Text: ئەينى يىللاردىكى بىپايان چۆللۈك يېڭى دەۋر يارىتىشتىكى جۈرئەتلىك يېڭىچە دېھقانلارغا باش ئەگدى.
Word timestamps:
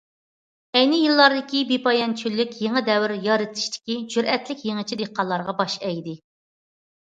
ئەينى 0.77 1.01
يىللاردىكى 1.01 1.61
بىپايان 1.73 2.15
چۆللۈك 2.23 2.57
يېڭى 2.63 2.83
دەۋر 2.89 3.15
يارىتىشتىكى 3.29 4.01
جۈرئەتلىك 4.17 4.67
يېڭىچە 4.73 5.01
دېھقانلارغا 5.07 5.59
باش 5.65 5.81
ئەگدى. 5.93 6.21